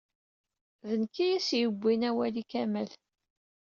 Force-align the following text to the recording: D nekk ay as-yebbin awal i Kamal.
D 0.87 0.89
nekk 1.01 1.15
ay 1.25 1.31
as-yebbin 1.37 2.01
awal 2.09 2.35
i 2.41 2.43
Kamal. 2.51 2.91